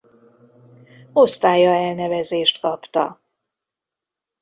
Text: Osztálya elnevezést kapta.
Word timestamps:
Osztálya 1.13 1.69
elnevezést 1.73 2.59
kapta. 2.59 3.21